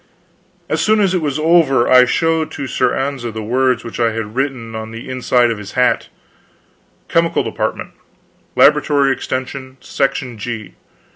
As 0.67 0.81
soon 0.81 0.99
as 0.99 1.13
it 1.13 1.21
was 1.21 1.37
over 1.37 1.87
I 1.87 2.05
showed 2.05 2.49
to 2.53 2.65
Sir 2.65 2.89
Ozana 2.89 3.31
these 3.35 3.43
words 3.43 3.83
which 3.83 3.99
I 3.99 4.13
had 4.13 4.35
written 4.35 4.73
on 4.73 4.89
the 4.89 5.07
inside 5.07 5.51
of 5.51 5.59
his 5.59 5.73
hat: 5.73 6.07
"Chemical 7.07 7.43
Department, 7.43 7.91
Laboratory 8.55 9.11
extension, 9.13 9.77
Section 9.79 10.39
G. 10.39 10.73